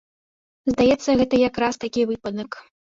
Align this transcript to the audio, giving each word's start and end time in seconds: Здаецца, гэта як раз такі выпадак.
Здаецца, 0.71 1.17
гэта 1.21 1.43
як 1.47 1.63
раз 1.67 1.75
такі 1.87 2.11
выпадак. 2.17 2.63